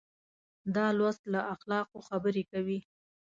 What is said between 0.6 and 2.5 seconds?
دا لوست له اخلاقو خبرې